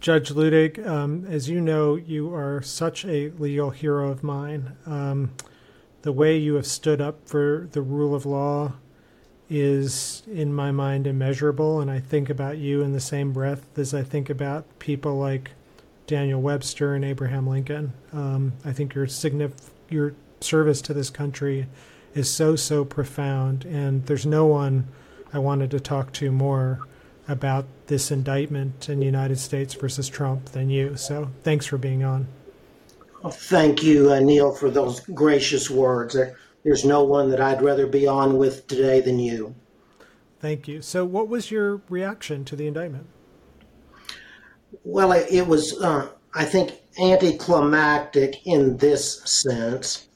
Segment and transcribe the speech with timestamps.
[0.00, 4.76] Judge Luttig, um, as you know, you are such a legal hero of mine.
[4.86, 5.32] Um,
[6.02, 8.74] the way you have stood up for the rule of law
[9.50, 11.80] is, in my mind, immeasurable.
[11.80, 15.50] And I think about you in the same breath as I think about people like
[16.06, 17.92] Daniel Webster and Abraham Lincoln.
[18.12, 21.66] Um, I think your signif- your service to this country
[22.14, 24.86] is so so profound, and there's no one
[25.32, 26.86] I wanted to talk to more
[27.28, 30.96] about this indictment in the United States versus Trump than you.
[30.96, 32.26] So thanks for being on.
[33.22, 36.16] Well, thank you, uh, Neal, for those gracious words.
[36.64, 39.54] There's no one that I'd rather be on with today than you.
[40.40, 40.82] Thank you.
[40.82, 43.06] So, what was your reaction to the indictment?
[44.84, 50.08] Well, it, was, uh, I think, anticlimactic in this sense.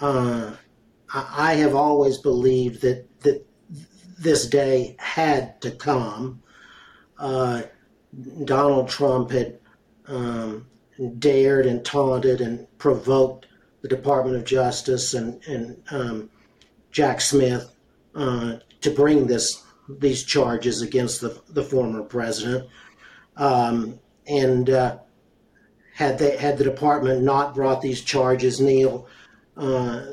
[0.00, 0.52] Uh,
[1.12, 3.46] I have always believed that that
[4.18, 6.42] this day had to come.
[7.20, 7.62] Uh,
[8.44, 9.58] Donald Trump had
[10.06, 10.66] um,
[11.18, 13.46] dared and taunted and provoked
[13.82, 16.30] the Department of Justice and and um,
[16.90, 17.72] Jack Smith
[18.14, 22.68] uh, to bring this these charges against the the former president.
[23.36, 24.98] Um, and uh,
[25.94, 29.06] had they had the department not brought these charges, Neal,
[29.56, 30.04] uh,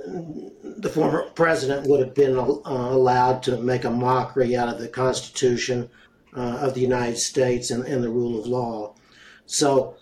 [0.64, 4.88] the former president would have been uh, allowed to make a mockery out of the
[4.88, 5.90] Constitution
[6.38, 8.96] uh, of the United States and, and, the rule of law.
[9.46, 9.96] So,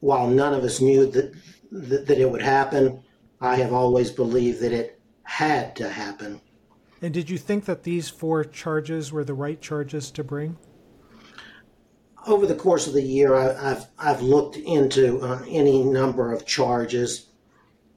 [0.00, 1.34] while none of us knew that,
[1.72, 3.02] that that it would happen,
[3.40, 6.40] I have always believed that it had to happen.
[7.02, 10.56] And did you think that these four charges were the right charges to bring?
[12.26, 16.46] over the course of the year, I, have I've looked into uh, any number of
[16.46, 17.26] charges,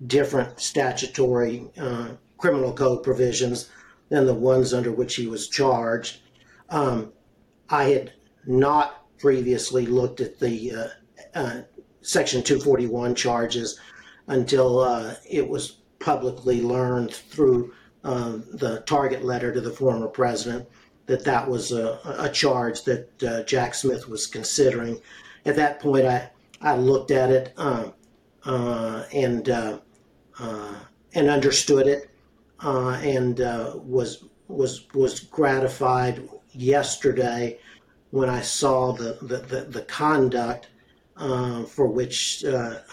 [0.06, 3.70] different statutory uh, criminal code provisions
[4.10, 6.22] than the ones under which he was charged.
[6.70, 7.14] Um,
[7.70, 8.14] I had
[8.46, 10.88] not previously looked at the uh,
[11.36, 11.62] uh
[12.02, 13.80] Section 241 charges
[14.28, 20.68] until uh, it was publicly learned through um, the target letter to the former president
[21.08, 25.02] that that was a, a charge that uh, Jack Smith was considering.
[25.46, 26.30] At that point, I,
[26.62, 27.94] I looked at it um,
[28.46, 29.80] uh, and uh,
[30.40, 30.76] uh
[31.14, 32.10] and understood it,
[32.60, 37.60] uh, and uh, was was was gratified yesterday
[38.12, 40.70] when I saw the the, the, the conduct
[41.18, 42.44] for which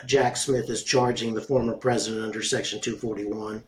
[0.07, 3.63] Jack Smith is charging the former president under Section 241.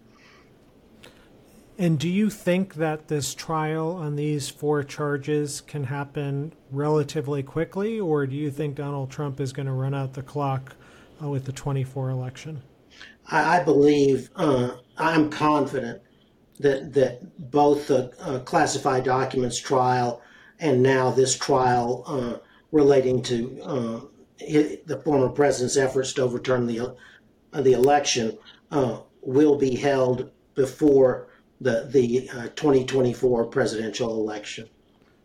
[1.79, 8.01] And do you think that this trial on these four charges can happen relatively quickly,
[8.01, 10.75] or do you think Donald Trump is going to run out the clock
[11.23, 12.63] uh, with the 24 election?
[13.31, 16.01] I, believe, uh, I'm confident
[16.61, 20.23] that that both the uh, classified documents trial
[20.59, 22.39] and now this trial uh,
[22.73, 24.01] relating to uh,
[24.39, 28.37] the former president's efforts to overturn the uh, the election
[29.23, 31.29] will be held before
[31.61, 34.69] the the uh, 2024 presidential election.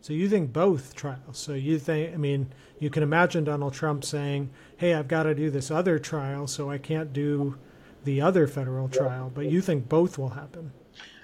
[0.02, 1.38] So you think both trials?
[1.38, 2.14] So you think?
[2.14, 6.00] I mean, you can imagine Donald Trump saying, "Hey, I've got to do this other
[6.00, 7.58] trial, so I can't do
[8.04, 10.72] the other federal trial." But you think both will happen?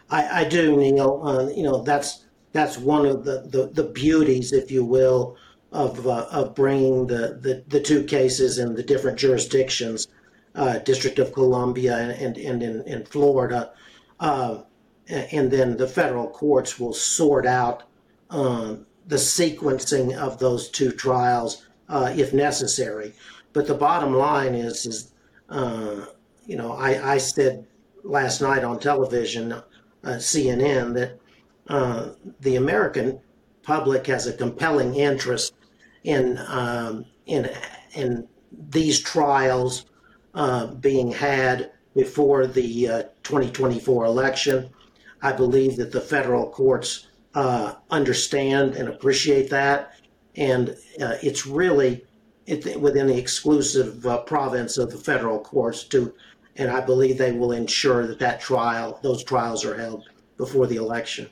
[0.09, 1.21] I, I do, Neal.
[1.23, 5.37] Uh, you know, that's that's one of the, the, the beauties, if you will,
[5.71, 10.07] of uh, of bringing the, the, the two cases in the different jurisdictions,
[10.55, 13.71] uh, District of Columbia and and, in, in Florida.
[14.19, 14.61] Uh,
[15.09, 17.83] and then the federal courts will sort out
[18.29, 23.13] um, the sequencing of those two trials uh, if necessary.
[23.53, 25.11] But the bottom line is, is
[25.49, 26.05] uh,
[26.45, 27.65] you know, I, I, said
[28.03, 29.61] last night on television,
[30.03, 31.19] uh, CNN, that
[31.67, 32.09] uh,
[32.39, 33.19] the American
[33.63, 35.53] public has a compelling interest
[36.03, 37.49] in um, in
[37.93, 38.27] in
[38.69, 39.85] these trials
[40.33, 44.69] uh, being had before the uh, 2024 election.
[45.21, 49.99] I believe that the federal courts uh, understand and appreciate that,
[50.35, 50.69] and
[51.01, 52.05] uh, it's really
[52.45, 56.13] it, within the exclusive uh, province of the federal courts to,
[56.57, 60.77] and I believe they will ensure that that trial, those trials, are held before the
[60.77, 61.29] election.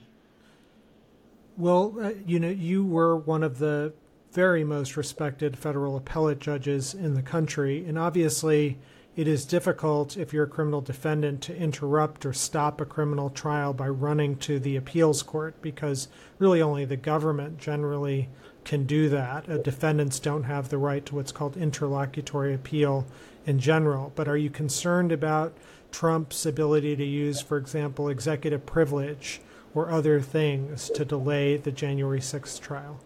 [1.58, 3.94] Well, uh, you know, you were one of the
[4.32, 8.78] very most respected federal appellate judges in the country, and obviously
[9.16, 13.74] it is difficult if you're a criminal defendant to interrupt or stop a criminal trial
[13.74, 18.28] by running to the appeals court because really only the government generally
[18.66, 19.48] can do that.
[19.50, 23.06] Uh, defendants don't have the right to what's called interlocutory appeal
[23.46, 24.12] in general.
[24.16, 25.56] But are you concerned about
[25.92, 29.42] Trump's ability to use, for example, executive privilege
[29.74, 33.00] or other things to delay the January 6th trial?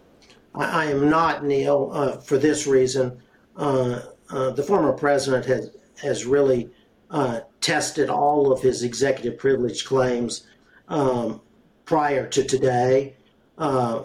[0.56, 3.21] I, am not, Neal, uh, for this reason.
[3.56, 5.71] Uh, uh, the former president has,
[6.01, 6.69] has really
[7.12, 10.47] uh, tested all of his executive privilege claims
[10.88, 11.41] um,
[11.86, 13.15] prior to today,
[13.57, 14.03] uh,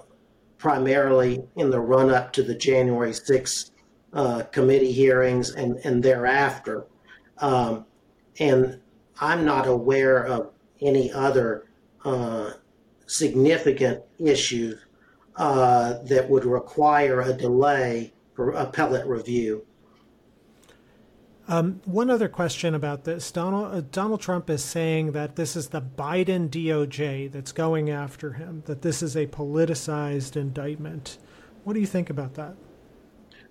[0.58, 3.70] primarily in the run up to the January 6th
[4.14, 6.86] uh, committee hearings and, and thereafter.
[7.38, 7.84] Um,
[8.38, 8.80] and
[9.20, 10.50] I'm not aware of
[10.80, 11.66] any other
[13.06, 14.78] significant issues
[15.36, 19.64] uh, that would require a delay for appellate review.
[21.46, 25.68] Um, one other question about this: Donald uh, Donald Trump is saying that this is
[25.68, 28.62] the Biden DOJ that's going after him.
[28.64, 31.18] That this is a politicized indictment.
[31.64, 32.54] What do you think about that?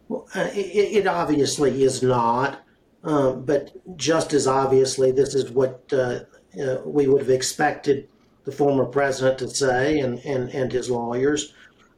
[0.07, 2.63] Well, uh, it, it, obviously is not,
[3.03, 6.19] uh, but just as obviously, this is what uh,
[6.61, 8.09] uh, we would have expected
[8.45, 11.53] the former president to say and, and, and his lawyers.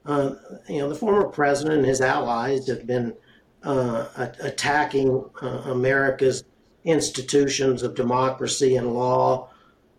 [0.06, 0.36] Uh,
[0.70, 3.16] you know, the former president and his allies have been
[3.64, 4.06] uh,
[4.40, 6.44] attacking uh, America's
[6.84, 9.50] institutions of democracy and law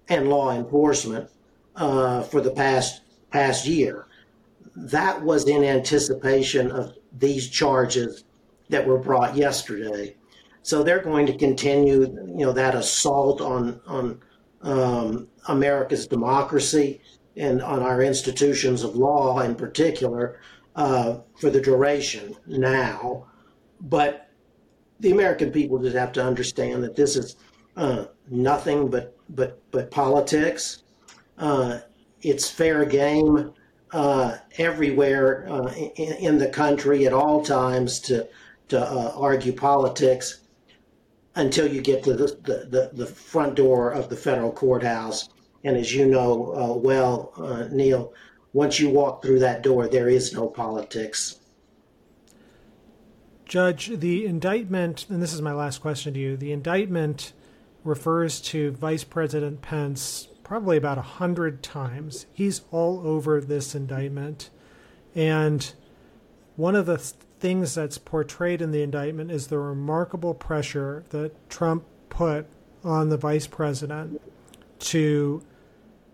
[0.09, 1.29] and law enforcement
[1.77, 3.03] for the past
[3.33, 4.06] past year.
[4.77, 8.25] That was in anticipation of these charges
[8.69, 10.17] that were brought yesterday.
[10.63, 14.21] So they're going to continue, you know, that assault on on
[14.63, 17.01] um, America's democracy
[17.37, 20.41] and on our institutions of law in particular
[20.75, 23.27] uh, for the duration now.
[23.81, 24.29] But
[25.01, 27.37] the American people just have to understand that this is
[27.77, 30.83] uh, nothing but but but politics.
[31.39, 31.81] Uh,
[32.23, 33.53] it's fair game
[33.97, 38.29] uh, everywhere uh, in, in, the country at all times to
[38.69, 40.41] to uh, argue politics
[41.37, 42.27] until you get to the,
[42.71, 45.31] the, the front door of the federal courthouse
[45.65, 48.13] and as you know uh, well, uh, Neal,
[48.53, 51.41] once you walk through that door, there is no politics.
[53.47, 57.33] Judge, the indictment, and this is my last question to you the indictment
[57.83, 62.27] refers to Vice President Pence probably about a hundred times.
[62.33, 64.49] He's all over this indictment.
[65.13, 65.73] And
[66.55, 71.85] one of the things that's portrayed in the indictment is the remarkable pressure that Trump
[72.11, 72.47] put
[72.85, 74.23] on the vice president
[74.79, 75.43] to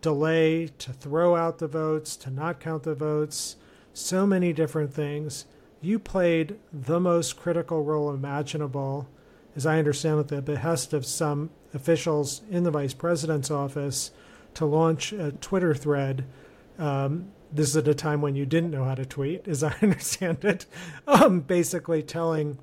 [0.01, 3.57] delay, to throw out the votes, to not count the votes,
[3.93, 5.45] so many different things.
[5.83, 9.11] You played the most critical role imaginable,
[9.57, 14.11] as I understand it, at the behest of some officials in the vice president's office,
[14.55, 16.25] to launch a Twitter thread.
[16.79, 19.75] Um, this is at a time when you didn't know how to tweet, as I
[19.83, 20.67] understand it,
[21.07, 22.59] um, basically telling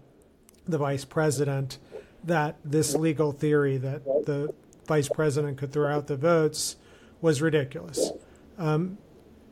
[0.67, 1.77] the vice president
[2.23, 4.53] that this legal theory that the
[4.87, 6.75] vice president could throw out the votes
[7.21, 8.11] was ridiculous.
[8.57, 8.97] Um,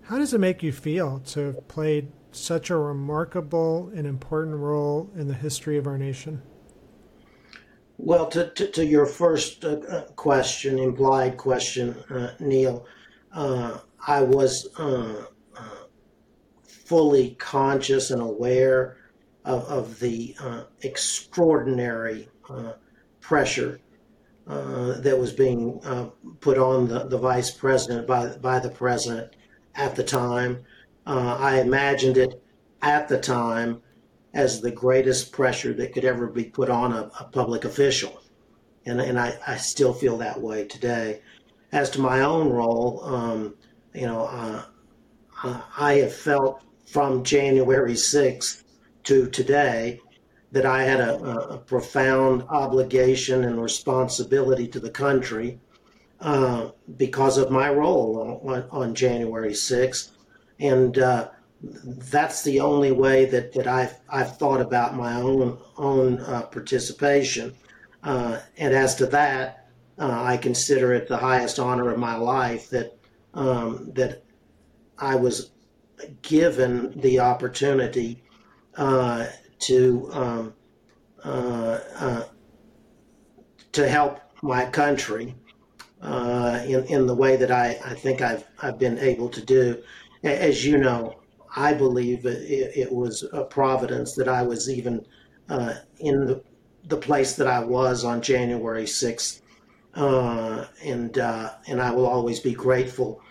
[0.03, 5.09] how does it make you feel to have played such a remarkable and important role
[5.15, 6.41] in the history of our nation?
[7.97, 12.85] Well, to, to, to your first uh, uh question, implied question, uh, Neal,
[13.33, 15.25] uh, I was uh,
[16.63, 18.97] fully conscious and aware
[19.43, 20.35] of, of the
[20.83, 22.29] extraordinary
[23.19, 23.79] pressure
[24.45, 25.79] that was being
[26.39, 29.35] put on the, the vice president by, by the president
[29.75, 30.63] at the time.
[31.05, 32.41] I imagined it
[32.81, 33.81] at the time
[34.37, 38.21] as the greatest pressure that could ever be put on a, a public official.
[38.85, 41.21] And, and I, I still feel that way today.
[41.71, 43.55] As to my own role, um,
[43.95, 44.63] you know, uh,
[45.75, 48.63] I have felt from January 6th
[49.05, 49.99] to today
[50.51, 51.15] that I had a,
[51.55, 55.59] a profound obligation and responsibility to the country
[56.21, 60.11] uh, because of my role on, on January 6th.
[60.59, 61.29] And uh,
[61.61, 67.55] that's the only way that, that I've, I've thought about my own, own uh, participation.
[68.03, 72.69] Uh, and as to that, uh, I consider it the highest honor of my life
[72.69, 72.97] that,
[73.33, 74.23] um, that
[74.99, 75.51] I was
[76.21, 78.23] given the opportunity
[78.75, 79.27] uh,
[79.59, 80.53] to um,
[81.23, 82.23] uh, uh,
[83.71, 85.35] to help my country
[86.03, 89.81] in in the way that I, I think I've I've been able to do.
[90.23, 91.16] As you know,
[91.55, 95.05] I believe it, it was a providence that I was even
[95.49, 96.43] uh, in the
[96.85, 99.41] the place that I was on January sixth,
[99.93, 103.21] uh, and uh, and I will always be grateful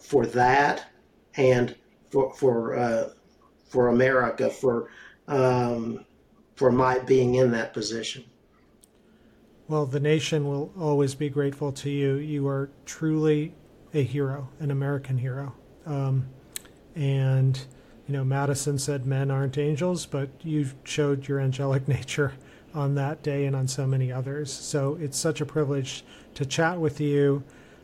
[0.00, 0.90] for that
[1.36, 1.76] and
[2.10, 3.12] for for
[3.68, 4.90] for America for
[5.26, 6.04] um,
[6.56, 8.24] for my being in that position.
[9.68, 12.14] Well, the nation will always be grateful to you.
[12.14, 13.54] You are truly
[13.92, 15.54] a hero, an American hero.
[15.84, 16.30] Um,
[16.98, 17.58] and
[18.08, 22.32] you know, Madison said men aren't angels, but you showed your angelic nature
[22.74, 24.52] on that day and on so many others.
[24.52, 27.42] So it's such a privilege to chat with you.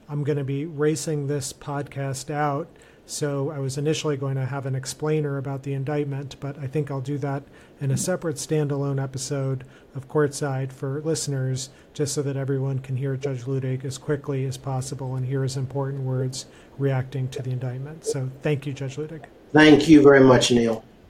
[0.08, 2.68] I'm going to be racing this podcast out.
[3.06, 6.90] So I was initially going to have an explainer about the indictment, but I think
[6.90, 7.42] I'll do that
[7.80, 13.16] in a separate standalone episode of Courtside for listeners, just so that everyone can hear
[13.16, 16.46] Judge Luttig as quickly as possible and hear his important words
[16.78, 18.06] reacting to the indictment.
[18.06, 19.24] So thank you, Judge Luttig.
[19.52, 20.84] Thank you very much, Neal.